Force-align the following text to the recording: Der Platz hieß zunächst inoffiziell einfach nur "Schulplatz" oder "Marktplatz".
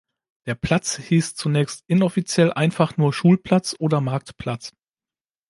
Der 0.47 0.55
Platz 0.55 0.97
hieß 0.97 1.35
zunächst 1.35 1.83
inoffiziell 1.85 2.51
einfach 2.51 2.97
nur 2.97 3.13
"Schulplatz" 3.13 3.75
oder 3.77 4.01
"Marktplatz". 4.01 4.73